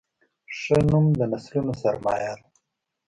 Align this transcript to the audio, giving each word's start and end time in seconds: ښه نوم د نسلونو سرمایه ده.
ښه 0.57 0.77
نوم 0.89 1.05
د 1.19 1.21
نسلونو 1.31 1.73
سرمایه 1.81 2.33
ده. 2.39 2.45